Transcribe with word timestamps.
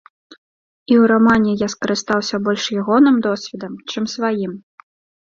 І 0.31 0.93
ў 1.01 1.09
рамане 1.11 1.51
я 1.65 1.69
скарыстаўся 1.75 2.41
больш 2.49 2.65
ягоным 2.83 3.23
досведам, 3.29 3.81
чым 3.91 4.13
сваім. 4.19 4.61